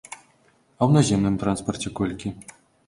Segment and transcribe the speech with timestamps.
[0.09, 2.29] А ў наземным транспарце колькі?